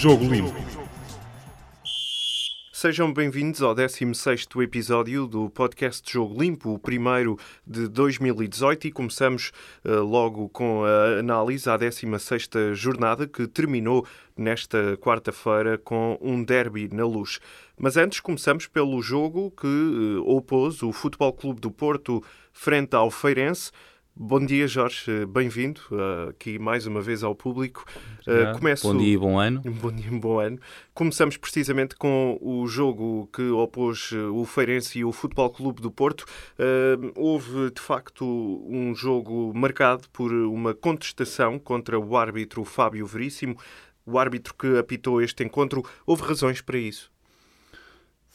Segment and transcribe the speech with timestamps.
[0.00, 0.54] Jogo Limpo.
[2.72, 9.52] Sejam bem-vindos ao 16º episódio do podcast Jogo Limpo, o primeiro de 2018 e começamos
[9.84, 16.88] uh, logo com a análise à 16ª jornada que terminou nesta quarta-feira com um derby
[16.90, 17.38] na luz.
[17.78, 22.24] Mas antes começamos pelo jogo que uh, opôs o Futebol Clube do Porto
[22.54, 23.70] frente ao Feirense.
[24.14, 25.24] Bom dia, Jorge.
[25.26, 27.84] Bem-vindo uh, aqui mais uma vez ao público.
[28.26, 28.86] Uh, começo...
[28.86, 29.62] Bom dia e bom ano.
[29.80, 30.58] Bom dia e bom ano.
[30.92, 36.26] Começamos precisamente com o jogo que opôs o Feirense e o Futebol Clube do Porto.
[36.58, 38.24] Uh, houve, de facto,
[38.68, 43.56] um jogo marcado por uma contestação contra o árbitro Fábio Veríssimo,
[44.04, 45.82] o árbitro que apitou este encontro.
[46.04, 47.10] Houve razões para isso?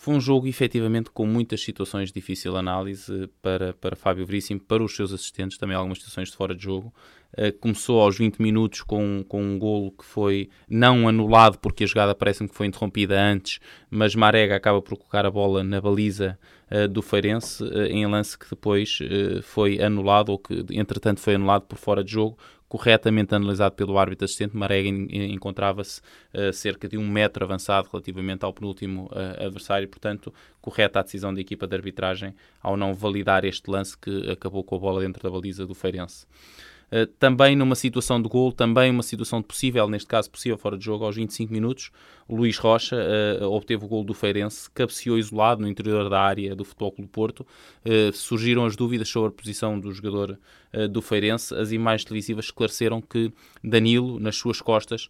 [0.05, 4.83] Foi um jogo, efetivamente, com muitas situações de difícil análise para, para Fábio Veríssimo, para
[4.83, 6.93] os seus assistentes, também algumas situações de fora de jogo.
[7.33, 11.87] Uh, começou aos 20 minutos com, com um golo que foi não anulado, porque a
[11.87, 16.37] jogada parece-me que foi interrompida antes, mas Marega acaba por colocar a bola na baliza
[16.69, 18.99] uh, do Feirense, uh, em lance que depois
[19.41, 22.37] foi anulado, ou que entretanto foi anulado por fora de jogo,
[22.67, 26.01] corretamente analisado pelo árbitro assistente, Marega encontrava-se
[26.33, 31.33] uh, cerca de um metro avançado relativamente ao penúltimo uh, adversário, portanto, correta a decisão
[31.33, 35.21] da equipa de arbitragem ao não validar este lance que acabou com a bola dentro
[35.21, 36.25] da baliza do Feirense.
[36.95, 40.77] Uh, também numa situação de gol, também uma situação de possível, neste caso possível fora
[40.77, 41.91] de jogo, aos 25 minutos,
[42.29, 46.63] Luís Rocha uh, obteve o gol do Feirense, cabeceou isolado no interior da área do
[46.63, 47.45] Futebol Clube Porto.
[47.85, 50.39] Uh, surgiram as dúvidas sobre a posição do jogador
[50.91, 51.55] do Feirense.
[51.55, 53.31] As imagens televisivas esclareceram que
[53.63, 55.09] Danilo, nas suas costas,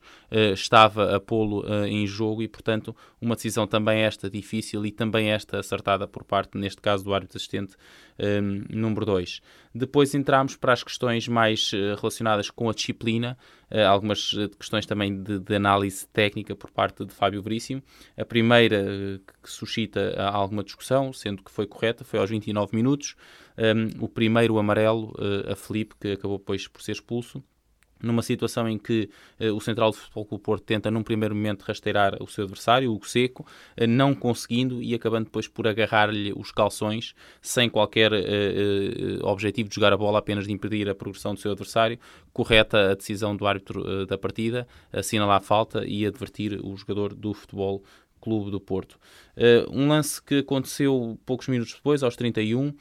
[0.54, 5.58] estava a pô-lo em jogo e, portanto, uma decisão também esta difícil e também esta
[5.58, 7.76] acertada por parte, neste caso, do árbitro assistente
[8.20, 9.42] um, número 2.
[9.74, 13.38] Depois entramos para as questões mais relacionadas com a disciplina,
[13.70, 17.84] uh, algumas questões também de, de, análise técnica por parte de Fábio Veríssimo.
[18.18, 23.16] A primeira que suscita alguma discussão, sendo que foi correta, foi aos 29 minutos.
[23.58, 25.14] Um, o primeiro amarelo
[25.50, 27.44] a Felipe, que acabou depois por ser expulso
[28.06, 31.64] numa situação em que uh, o Central do Futebol Clube Porto tenta num primeiro momento
[31.64, 36.52] rasteirar o seu adversário, o Seco, uh, não conseguindo e acabando depois por agarrar-lhe os
[36.52, 41.40] calções sem qualquer uh, objetivo de jogar a bola, apenas de impedir a progressão do
[41.40, 42.00] seu adversário.
[42.32, 47.34] Correta a decisão do árbitro da partida, assinalar a falta e advertir o jogador do
[47.34, 47.82] futebol
[48.20, 49.00] Clube do Porto.
[49.72, 52.74] um lance que aconteceu poucos minutos depois, aos 31,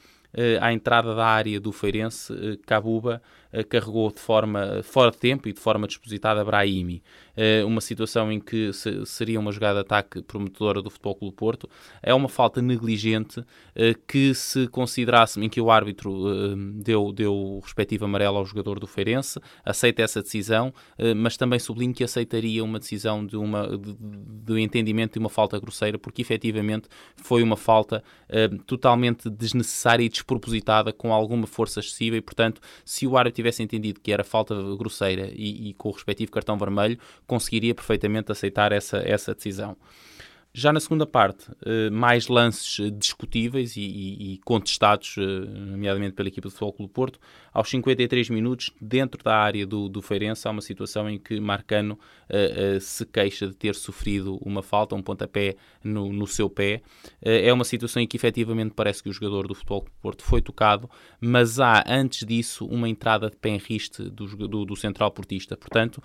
[0.59, 2.33] à entrada da área do Feirense,
[2.65, 3.21] Cabuba
[3.55, 7.01] eh, carregou de forma fora de tempo e de forma despositada Brahimi.
[7.37, 8.71] Eh, uma situação em que
[9.05, 11.69] seria uma jogada de ataque prometedora do Futebol Clube Porto.
[12.03, 17.59] É uma falta negligente eh, que se considerasse em que o árbitro deu, deu o
[17.59, 20.73] respectivo amarelo ao jogador do Feirense, aceita essa decisão,
[21.15, 25.97] mas também sublinho que aceitaria uma decisão de, uma, de entendimento de uma falta grosseira,
[25.97, 28.03] porque efetivamente foi uma falta
[28.65, 33.99] totalmente desnecessária e despropositada, com alguma força excessiva, e portanto, se o árbitro tivesse entendido
[34.01, 36.97] que era falta grosseira e, e com o respectivo cartão vermelho,
[37.27, 39.77] conseguiria perfeitamente aceitar essa, essa decisão.
[40.57, 46.29] Já na segunda parte, eh, mais lances discutíveis e, e, e contestados, eh, nomeadamente pela
[46.29, 47.19] equipa do Futebol Clube Porto.
[47.55, 51.93] Aos 53 minutos, dentro da área do, do Feirense, há uma situação em que Marcano
[51.93, 56.81] uh, uh, se queixa de ter sofrido uma falta, um pontapé no, no seu pé.
[57.21, 60.23] Uh, é uma situação em que efetivamente parece que o jogador do Futebol Clube Porto
[60.25, 60.89] foi tocado,
[61.21, 65.55] mas há antes disso uma entrada de pé em riste do, do, do central portista.
[65.55, 66.03] Portanto,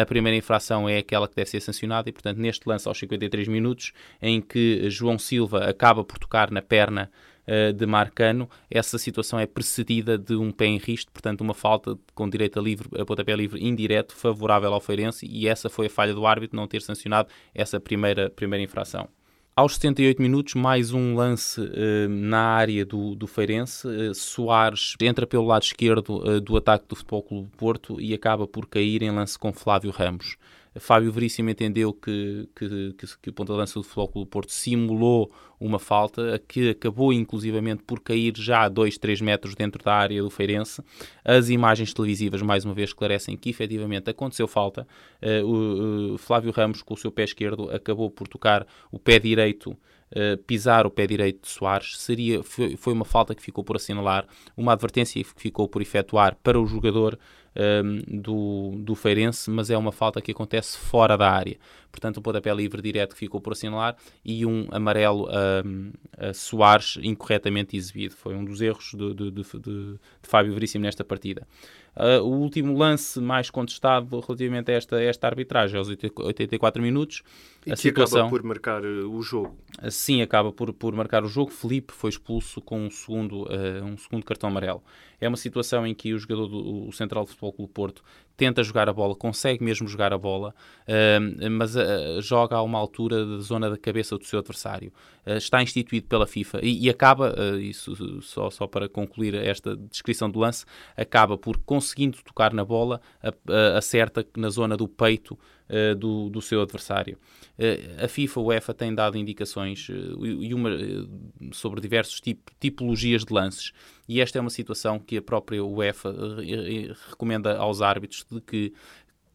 [0.00, 3.48] a primeira infração é aquela que deve ser sancionada e, portanto, neste lance aos 53
[3.48, 7.10] minutos, minutos em que João Silva acaba por tocar na perna
[7.46, 11.96] uh, de Marcano, essa situação é precedida de um pé em risco, portanto uma falta
[12.14, 15.90] com direito a, livre, a pontapé livre indireto favorável ao Feirense e essa foi a
[15.90, 19.08] falha do árbitro não ter sancionado essa primeira, primeira infração.
[19.54, 23.88] Aos 78 minutos, mais um lance uh, na área do, do Feirense.
[23.88, 28.46] Uh, Soares entra pelo lado esquerdo uh, do ataque do Futebol Clube Porto e acaba
[28.46, 30.36] por cair em lance com Flávio Ramos.
[30.78, 34.52] Fábio Veríssimo entendeu que, que, que, que o ponta de lança do Futebol do Porto
[34.52, 39.94] simulou uma falta que acabou inclusivamente por cair já a 2, 3 metros dentro da
[39.94, 40.82] área do Feirense.
[41.24, 44.86] As imagens televisivas mais uma vez esclarecem que efetivamente aconteceu falta.
[45.22, 49.76] Uh, Flávio Ramos com o seu pé esquerdo acabou por tocar o pé direito
[50.08, 53.74] Uh, pisar o pé direito de Soares seria, foi, foi, uma falta que ficou por
[53.74, 54.24] assinalar,
[54.56, 57.18] uma advertência que ficou por efetuar para o jogador
[57.56, 61.56] um, do, do Feirense, mas é uma falta que acontece fora da área.
[61.96, 66.98] Portanto, um pontapé livre direto que ficou por assinalar e um amarelo a, a Soares
[67.02, 68.14] incorretamente exibido.
[68.14, 71.46] Foi um dos erros de, de, de, de Fábio Veríssimo nesta partida.
[71.96, 77.22] Uh, o último lance mais contestado relativamente a esta, esta arbitragem, aos 84 minutos.
[77.64, 79.56] E a situação, acaba por marcar uh, o jogo.
[79.90, 81.50] Sim, acaba por, por marcar o jogo.
[81.50, 84.82] Felipe foi expulso com um segundo, uh, um segundo cartão amarelo.
[85.18, 88.04] É uma situação em que o jogador do o Central Futebol Clube Porto
[88.36, 90.54] tenta jogar a bola, consegue mesmo jogar a bola,
[90.86, 94.92] uh, mas uh, joga a uma altura da zona da cabeça do seu adversário.
[95.26, 100.30] Uh, está instituído pela FIFA e, e acaba, isso só, só para concluir esta descrição
[100.30, 100.64] do lance,
[100.96, 103.00] acaba por conseguindo tocar na bola,
[103.76, 107.18] acerta na zona do peito uh, do, do seu adversário.
[107.58, 110.70] Uh, a FIFA, a UEFA, tem dado indicações uh, e uma,
[111.52, 113.72] sobre diversos tip, tipologias de lances
[114.08, 116.14] e esta é uma situação que a própria UEFA
[117.08, 118.72] recomenda aos árbitros de que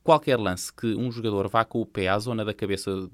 [0.04, 3.10] qualquer lance que um jogador vá com o pé à zona da cabeça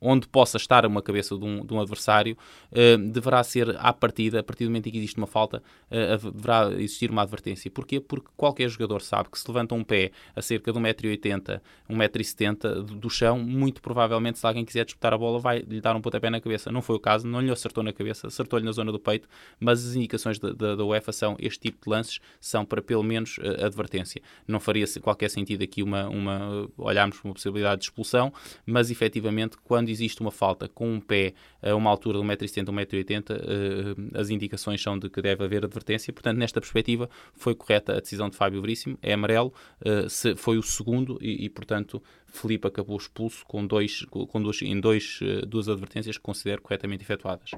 [0.00, 2.36] onde possa estar uma cabeça de um, de um adversário,
[2.72, 6.30] uh, deverá ser à partida, a partir do momento em que existe uma falta, uh,
[6.32, 7.70] deverá existir uma advertência.
[7.70, 8.00] Porquê?
[8.00, 11.60] Porque qualquer jogador sabe que se levanta um pé a cerca de 1,80m,
[11.90, 16.00] 1,70m do chão, muito provavelmente se alguém quiser disputar a bola vai lhe dar um
[16.00, 16.70] pontapé na cabeça.
[16.70, 19.28] Não foi o caso, não lhe acertou na cabeça, acertou-lhe na zona do peito,
[19.58, 23.64] mas as indicações da, UEFA são este tipo de lances são para pelo menos uh,
[23.64, 24.22] advertência.
[24.46, 28.32] Não faria qualquer sentido aqui uma, uma olharmos para uma possibilidade de expulsão,
[28.64, 34.18] mas efetivamente quando existe uma falta com um pé a uma altura de 1,70m, 1,80m,
[34.18, 36.10] as indicações são de que deve haver advertência.
[36.10, 40.62] Portanto, nesta perspectiva, foi correta a decisão de Fábio Veríssimo, é amarelo, uh, foi o
[40.62, 45.68] segundo e, e, portanto, Felipe acabou expulso com, dois, com dois, em dois, uh, duas
[45.68, 47.50] advertências que considero corretamente efetuadas.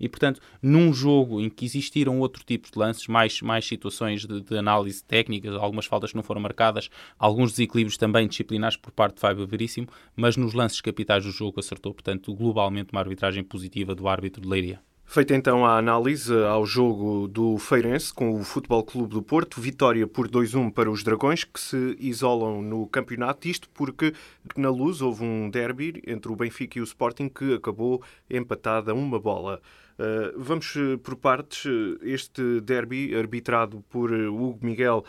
[0.00, 4.40] E, portanto, num jogo em que existiram outro tipo de lances, mais, mais situações de,
[4.40, 6.88] de análise técnica, algumas faltas que não foram marcadas,
[7.18, 11.60] alguns desequilíbrios também disciplinares por parte de Fábio Veríssimo, mas nos lances capitais do jogo
[11.60, 14.80] acertou, portanto, globalmente uma arbitragem positiva do árbitro de Leiria.
[15.12, 20.06] Feita então a análise ao jogo do Feirense com o Futebol Clube do Porto, vitória
[20.06, 23.48] por 2-1 para os Dragões, que se isolam no campeonato.
[23.48, 24.14] Isto porque
[24.56, 29.18] na luz houve um derby entre o Benfica e o Sporting que acabou empatada uma
[29.18, 29.60] bola.
[30.00, 31.66] Uh, vamos uh, por partes.
[32.00, 35.04] Este derby, arbitrado por uh, Hugo Miguel,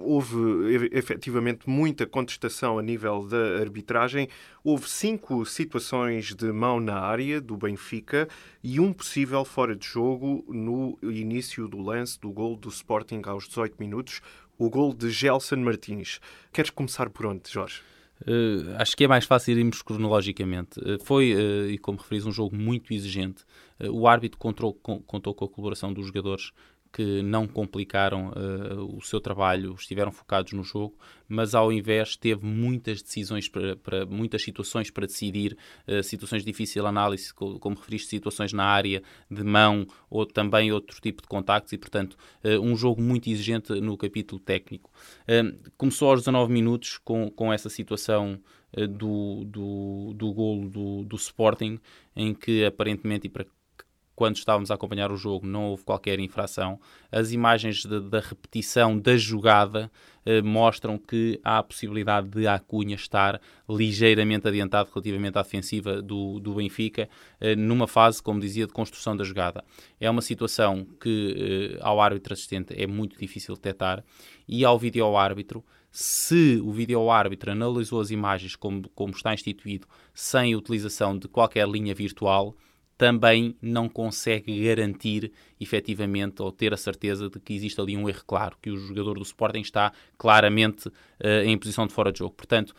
[0.00, 4.28] houve efetivamente muita contestação a nível da arbitragem.
[4.64, 8.26] Houve cinco situações de mão na área do Benfica
[8.62, 13.46] e um possível fora de jogo no início do lance do gol do Sporting aos
[13.48, 14.22] 18 minutos,
[14.56, 16.20] o gol de Gelson Martins.
[16.50, 17.82] Queres começar por onde, Jorge?
[18.22, 20.80] Uh, acho que é mais fácil irmos cronologicamente.
[20.80, 23.44] Uh, foi, uh, e como referis, um jogo muito exigente.
[23.90, 26.50] o árbitro contou, contou com a colaboração dos jogadores
[26.98, 30.98] que não complicaram uh, o seu trabalho, estiveram focados no jogo,
[31.28, 35.56] mas ao invés teve muitas decisões para, muitas situações para decidir,
[35.86, 39.00] uh, situações de difícil análise, como, como, referiste, situações na área
[39.30, 43.72] de mão ou também outro tipo de contactos e, portanto, uh, um jogo muito exigente
[43.80, 44.90] no capítulo técnico.
[45.76, 48.40] começou aos 19 minutos com, com essa situação
[48.90, 51.78] do, do, do golo do, do Sporting,
[52.16, 53.46] em que aparentemente, e para
[54.18, 56.80] quando estávamos a acompanhar o jogo, não houve qualquer infração.
[57.10, 59.88] As imagens de, da repetição da jogada
[60.26, 66.40] eh, mostram que há a possibilidade de Acunha estar ligeiramente adiantado relativamente à defensiva do,
[66.40, 67.08] do Benfica,
[67.40, 69.62] eh, numa fase, como dizia, de construção da jogada.
[70.00, 74.02] É uma situação que eh, ao árbitro assistente é muito difícil detectar
[74.48, 80.58] e ao vídeo-árbitro se o vídeo-árbitro analisou as imagens como, como está instituído, sem a
[80.58, 82.56] utilização de qualquer linha virtual,
[82.98, 88.24] também não consegue garantir efetivamente ou ter a certeza de que existe ali um erro
[88.26, 92.34] claro, que o jogador do Sporting está claramente uh, em posição de fora de jogo.
[92.34, 92.74] Portanto,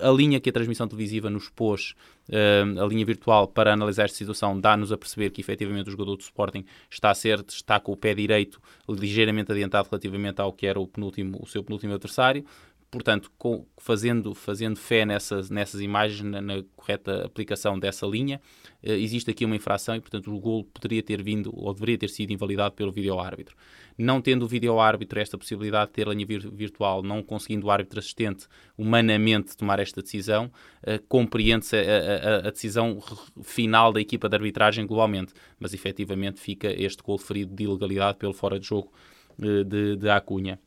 [0.00, 1.94] a linha que a transmissão televisiva nos pôs,
[2.30, 6.16] uh, a linha virtual, para analisar esta situação, dá-nos a perceber que efetivamente o jogador
[6.16, 10.80] do Sporting está ser, está com o pé direito ligeiramente adiantado relativamente ao que era
[10.80, 12.46] o, penúltimo, o seu penúltimo adversário
[12.90, 18.40] portanto, com, fazendo, fazendo fé nessas, nessas imagens, na, na correta aplicação dessa linha,
[18.82, 22.08] uh, existe aqui uma infração e, portanto, o gol poderia ter vindo ou deveria ter
[22.08, 23.54] sido invalidado pelo vídeo-árbitro.
[23.96, 28.00] Não tendo o vídeo-árbitro esta possibilidade de ter linha vir virtual, não conseguindo o árbitro
[28.00, 30.50] assistente humanamente tomar esta decisão,
[30.82, 33.00] uh, compreende-se a, a, a, decisão
[33.42, 38.32] final da equipa de arbitragem globalmente, mas efetivamente fica este gol ferido de ilegalidade pelo
[38.32, 38.92] fora de jogo
[39.38, 40.58] uh, de, de Acunha.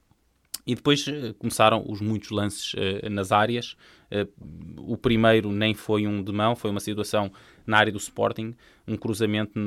[0.66, 3.76] E depois uh, começaram os muitos lances uh, nas áreas.
[4.12, 7.32] Uh, o primeiro nem foi um de mão, foi uma situação
[7.66, 8.56] na área do Sporting,
[8.88, 9.60] um cruzamento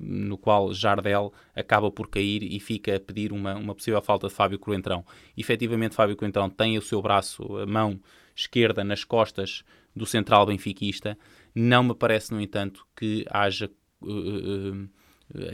[0.00, 4.34] no qual Jardel acaba por cair e fica a pedir uma, uma possível falta de
[4.34, 5.04] Fábio Coentrão.
[5.36, 8.00] Efetivamente, Fábio Coentrão tem o seu braço, a mão
[8.34, 9.64] esquerda, nas costas
[9.94, 11.18] do central benfiquista.
[11.52, 13.68] Não me parece, no entanto, que haja.
[14.00, 14.88] Uh,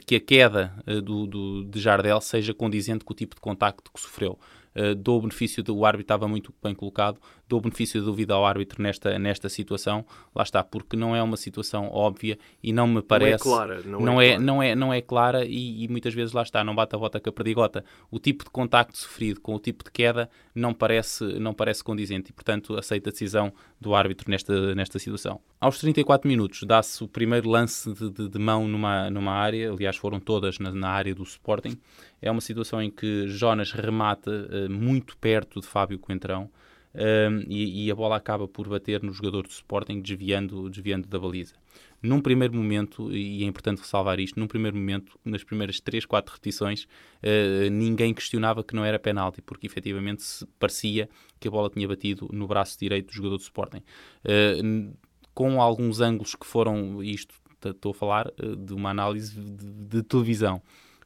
[0.06, 0.72] que a queda
[1.02, 4.38] do, do, de Jardel seja condizente com o tipo de contacto que sofreu.
[4.76, 8.34] Uh, dou o benefício do árbitro, estava muito bem colocado, dou o benefício da dúvida
[8.34, 10.04] ao árbitro nesta, nesta situação,
[10.34, 13.46] lá está, porque não é uma situação óbvia e não me parece.
[13.46, 13.82] Não é clara.
[13.84, 16.64] Não, não é, é, não é, não é clara e, e, muitas vezes lá está,
[16.64, 17.84] não bate a bota com a perdigota.
[18.10, 22.30] O tipo de contacto sofrido com o tipo de queda não parece, não parece condizente
[22.30, 25.40] e, portanto, aceita a decisão do árbitro nesta, nesta situação.
[25.60, 29.96] Aos 34 minutos dá-se o primeiro lance de, de, de, mão numa, numa área, aliás,
[29.96, 31.78] foram todas na, na área do Sporting.
[32.24, 36.50] É uma situação em que Jonas remata uh, muito perto de Fábio Coentrão.
[36.94, 41.18] Um, e, e, a bola acaba por bater no jogador do Sporting, desviando, desviando da
[41.18, 41.54] baliza.
[42.00, 46.32] Num primeiro momento, e é importante ressalvar isto, num primeiro momento, nas primeiras 3, 4
[46.32, 50.24] repetições, uh, ninguém questionava que não era penalti, porque efetivamente
[50.58, 53.82] parecia que a bola tinha batido no braço direito do jogador do Sporting.
[54.24, 54.96] Uh,
[55.34, 60.02] com alguns ângulos que foram, isto estou a falar uh, de uma análise de, de
[60.02, 60.62] televisão,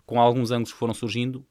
[0.09, 1.45] com alguns ângulos que foram surgindo,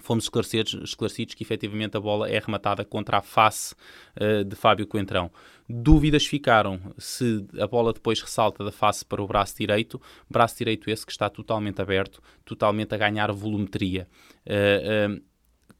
[0.00, 3.76] fomos esclarecidos, esclarecidos que efetivamente a bola é rematada contra a face
[4.20, 5.30] uh, de Fábio Coentrão.
[5.68, 10.90] Dúvidas ficaram se a bola depois ressalta da face para o braço direito, braço direito
[10.90, 14.08] esse que está totalmente aberto, totalmente a ganhar volumetria.
[14.44, 15.22] Uh, uh,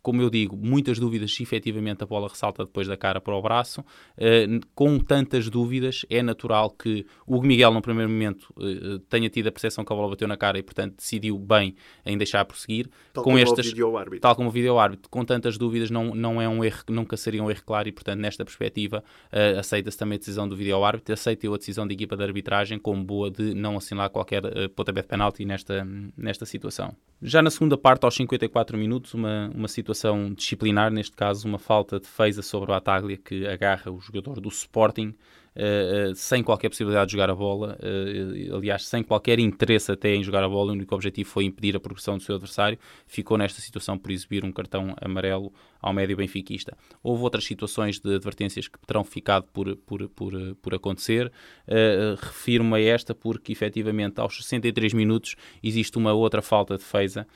[0.03, 3.41] como eu digo, muitas dúvidas se efetivamente a bola ressalta depois da cara para o
[3.41, 3.81] braço.
[3.81, 9.47] Uh, com tantas dúvidas, é natural que o Miguel, no primeiro momento, uh, tenha tido
[9.47, 12.89] a percepção que a bola bateu na cara e, portanto, decidiu bem em deixar prosseguir.
[13.13, 14.21] Tal com como estas, o vídeo.
[14.21, 15.09] Tal como o vídeo árbitro.
[15.09, 18.19] Com tantas dúvidas, não, não é um erro, nunca seria um erro claro e, portanto,
[18.19, 22.17] nesta perspectiva, uh, aceita-se também a decisão do vídeo árbitro, aceita a decisão da equipa
[22.17, 26.97] de arbitragem como boa de não assinalar qualquer uh, pontapé de penalti nesta, nesta situação.
[27.21, 29.92] Já na segunda parte, aos 54 minutos, uma, uma situação
[30.35, 34.49] disciplinar, neste caso uma falta de defesa sobre o Bataglia que agarra o jogador do
[34.49, 35.15] Sporting
[35.55, 40.23] Uh, sem qualquer possibilidade de jogar a bola, uh, aliás, sem qualquer interesse até em
[40.23, 43.61] jogar a bola, o único objetivo foi impedir a progressão do seu adversário, ficou nesta
[43.61, 46.77] situação por exibir um cartão amarelo ao médio benfiquista.
[47.03, 52.77] Houve outras situações de advertências que terão ficado por, por, por, por acontecer, uh, refiro-me
[52.77, 57.27] a esta porque, efetivamente, aos 63 minutos existe uma outra falta de defesa,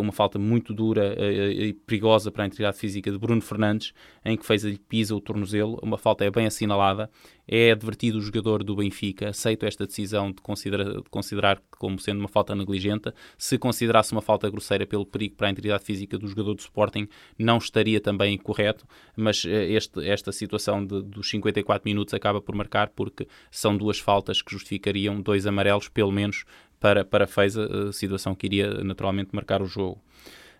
[0.00, 1.14] uma falta muito dura
[1.52, 3.92] e perigosa para a integridade física de Bruno Fernandes,
[4.24, 7.08] em que fez-lhe pisa o tornozelo, uma falta é bem assinalada,
[7.48, 12.20] é advertido o jogador do Benfica, aceito esta decisão de, considera, de considerar como sendo
[12.20, 13.10] uma falta negligente.
[13.38, 17.08] Se considerasse uma falta grosseira pelo perigo para a integridade física do jogador do Sporting,
[17.38, 18.84] não estaria também correto,
[19.16, 24.42] mas este, esta situação de, dos 54 minutos acaba por marcar porque são duas faltas
[24.42, 26.44] que justificariam dois amarelos, pelo menos,
[26.78, 30.00] para, para Feza, situação que iria naturalmente marcar o jogo.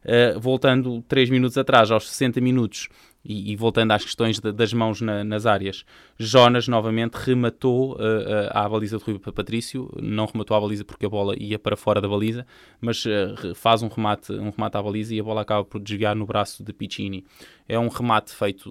[0.05, 2.89] Uh, voltando 3 minutos atrás, aos 60 minutos,
[3.25, 5.85] e, e, voltando às questões de, das mãos na, nas áreas,
[6.19, 11.07] Jonas novamente rematou uh, uh, à baliza de Rui Patrício, não rematou à baliza porque
[11.07, 12.47] a bola ia para fora da baliza,
[12.81, 16.15] mas uh, faz um remate, um remate à baliza e a bola acaba por desviar
[16.15, 17.25] no braço de Piccini.
[17.69, 18.71] É um remate feito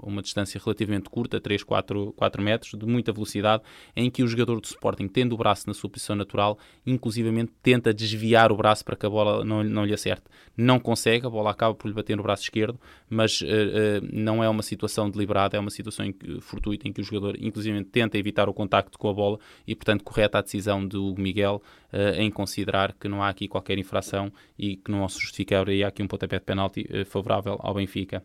[0.00, 3.62] a uma distância relativamente curta, 3, 4, 4 metros, de muita velocidade,
[3.94, 7.92] em que o jogador do Sporting, tendo o braço na sua posição natural, inclusivamente tenta
[7.92, 10.22] desviar o braço para que a bola não, não lhe acerte.
[10.56, 14.42] Não consegue, a bola acaba por lhe bater no braço esquerdo, mas uh, uh, não
[14.42, 17.84] é uma situação deliberada, é uma situação em que, fortuita em que o jogador, inclusive,
[17.84, 21.62] tenta evitar o contacto com a bola e, portanto, correta a decisão do Hugo Miguel
[21.92, 25.88] uh, em considerar que não há aqui qualquer infração e que não se justifica há
[25.88, 28.22] aqui um pontapé de penalti favorável ao Benfica.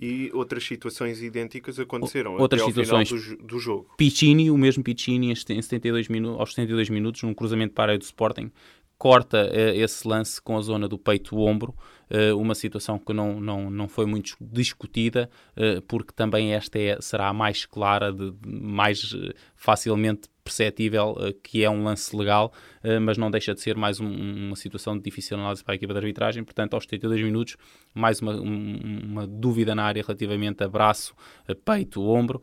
[0.00, 3.90] E outras situações idênticas aconteceram outras situações do, do, jogo.
[3.96, 7.98] Piccini, o mesmo Piccini, em 72 minutos, aos 72 minutos, num cruzamento para a área
[7.98, 8.50] do Sporting,
[9.02, 11.74] corta uh, esse lance com a zona do peito-ombro,
[12.08, 16.96] uh, uma situação que não, não, não foi muito discutida, uh, porque também esta é,
[17.00, 19.12] será a mais clara, de, mais
[19.56, 22.52] facilmente perceptível que é um lance legal,
[23.00, 25.92] mas não deixa de ser mais um, uma situação de difícil análise para a equipa
[25.92, 26.42] de arbitragem.
[26.42, 27.56] Portanto, aos 72 minutos,
[27.94, 31.14] mais uma, um, uma dúvida na área relativamente a braço,
[31.64, 32.42] peito, ombro,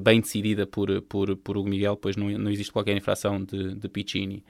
[0.00, 3.88] bem decidida por, por, por Hugo Miguel, pois não, não existe qualquer infração de, de
[3.88, 4.42] Piccini.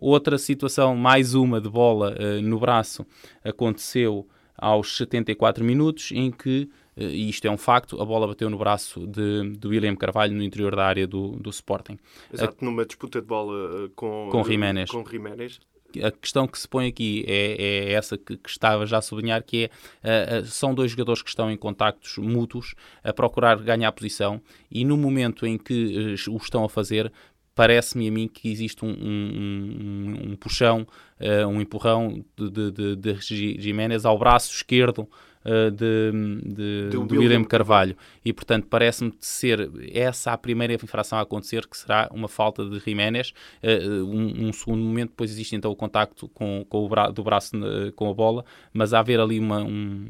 [0.00, 3.04] Outra situação, mais uma de bola uh, no braço,
[3.44, 4.26] aconteceu
[4.56, 8.58] aos 74 minutos, em que, uh, e isto é um facto, a bola bateu no
[8.58, 11.98] braço de, de William Carvalho no interior da área do, do Sporting.
[12.32, 14.90] Exato, a, numa disputa de bola eh, com, com Jiménez.
[14.90, 15.60] Com Jiménez
[16.02, 17.56] a questão que se põe aqui é,
[17.88, 19.70] é essa que, que, estava já a sublinhar, que
[20.02, 24.40] é, uh, são dois jogadores que estão em contactos mútuos a procurar ganhar posição
[24.70, 27.10] e no momento em que uh, o estão a fazer,
[27.58, 30.86] parece-me a mim que existe um, um, um puxão,
[31.20, 33.14] uh, um empurrão de, de, de,
[33.60, 35.08] Jiménez ao braço esquerdo
[35.44, 36.12] uh, de,
[36.54, 37.96] de, do, William Carvalho.
[38.24, 42.78] E, portanto, parece-me ser essa a primeira infração a acontecer, que será uma falta de
[42.78, 43.34] Jiménez.
[43.60, 47.24] Uh, um, um, segundo momento, depois existe então o contacto com, com o bra do
[47.24, 47.56] braço
[47.96, 50.06] com a bola, mas a haver ali uma, um,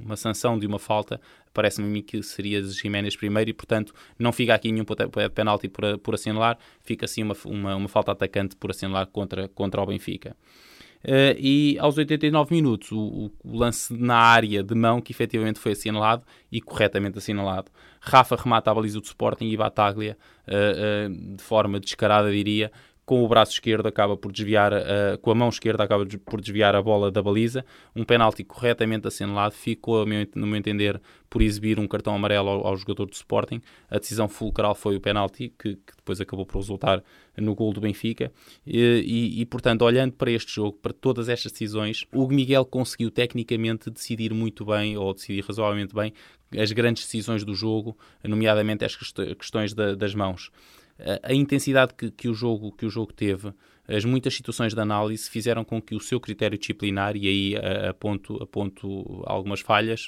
[0.00, 1.20] uma sanção de uma falta,
[1.52, 4.84] parece-me que seria de Jiménez primeiro e, portanto, não fica aqui nenhum
[5.34, 9.80] penalti por, por assinalar, fica assim uma, uma, uma falta atacante por assinalar contra, contra
[9.82, 10.36] o Benfica.
[11.02, 15.72] Uh, e aos 89 minutos, o, o, lance na área de mão que efetivamente foi
[15.72, 17.70] assinalado e corretamente assinalado.
[18.02, 22.70] Rafa remata a baliza do Sporting e Bataglia, uh, uh, de forma descarada, diria,
[23.10, 26.76] com o braço esquerdo acaba por desviar, uh, com a mão esquerda acaba por desviar
[26.76, 27.64] a bola da baliza.
[27.96, 32.76] Um penalti corretamente assinalado, ficou, no meu entender, por exibir um cartão amarelo ao, ao
[32.76, 33.60] jogador do Sporting.
[33.90, 37.02] A decisão fulcral foi o penalti, que, que depois acabou por resultar
[37.36, 38.30] no gol do Benfica.
[38.64, 43.10] E, e, e, portanto, olhando para este jogo, para todas estas decisões, o Miguel conseguiu
[43.10, 46.12] tecnicamente decidir muito bem, ou decidir razoavelmente bem,
[46.56, 50.52] as grandes decisões do jogo, nomeadamente as questões da, das mãos
[51.22, 53.52] a, intensidade que, que, o jogo, que o jogo teve,
[53.90, 57.54] as muitas situações de análise fizeram com que o seu critério disciplinar, e aí
[57.88, 60.06] aponto, aponto algumas falhas,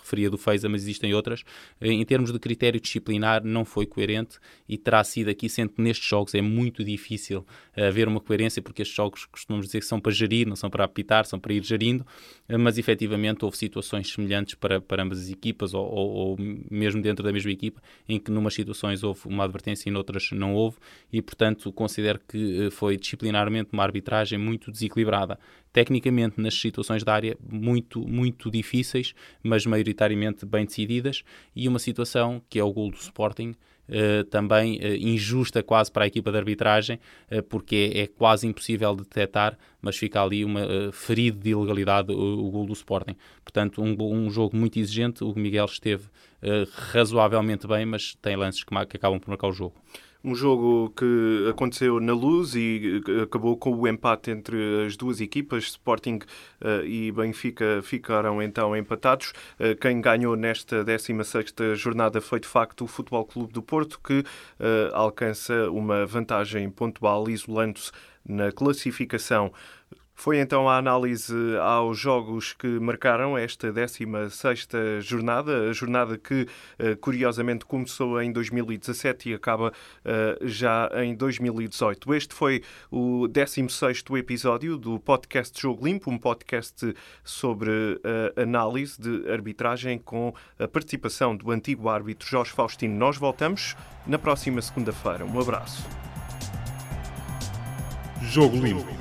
[0.00, 1.44] referia do FEISA, mas existem outras,
[1.80, 6.08] em termos de critério disciplinar não foi coerente e terá sido aqui, sendo que nestes
[6.08, 7.44] jogos é muito difícil
[7.76, 10.84] haver uma coerência, porque estes jogos costumamos dizer que são para gerir, não são para
[10.84, 12.06] apitar, são para ir gerindo,
[12.58, 16.36] mas efetivamente houve situações semelhantes para, para ambas as equipas, ou, ou, ou
[16.70, 20.54] mesmo dentro da mesma equipa, em que numas situações houve uma advertência e noutras não
[20.54, 20.78] houve,
[21.12, 25.38] e portanto considero que eh, foi disciplinarmente uma arbitragem muito desequilibrada.
[25.72, 31.22] Tecnicamente, nas situações da área, muito, muito difíceis, mas maioritariamente bem decididas,
[31.56, 33.54] e uma situação que é o gol do Sporting,
[33.90, 37.00] Uh, também uh, injusta quase para a equipa de arbitragem,
[37.32, 40.60] uh, porque é, é, quase impossível de detectar, mas fica ali uma
[40.92, 43.16] ferido de ilegalidade o, o gol do Sporting.
[43.42, 46.04] Portanto, um, um, jogo muito exigente, o Miguel esteve
[46.92, 49.74] razoavelmente bem, mas tem lances que, que acabam por marcar o jogo.
[50.22, 55.20] Um jogo que aconteceu na luz e eh, acabou com o empate entre as duas
[55.20, 55.64] equipas.
[55.64, 56.18] Sporting
[56.60, 59.32] uh, e Benfica ficaram então empatados.
[59.60, 64.18] Uh, quem ganhou nesta 16 jornada foi de facto o Futebol Clube do Porto, que
[64.18, 64.24] uh,
[64.92, 67.92] alcança uma vantagem pontual, isolando-se
[68.28, 69.52] na classificação.
[70.20, 76.44] Foi então a análise aos jogos que marcaram esta 16ª jornada, a jornada que
[76.76, 79.72] eh, curiosamente começou em 2017 e acaba
[80.04, 82.12] eh, já em 2018.
[82.14, 87.70] Este foi o 16º episódio do podcast Jogo Limpo, um podcast sobre
[88.36, 92.96] a análise de arbitragem com a participação do antigo árbitro Jorge Faustino.
[92.96, 95.24] Nós voltamos na próxima segunda-feira.
[95.24, 95.86] Um abraço.
[98.20, 98.97] Jogo Limpo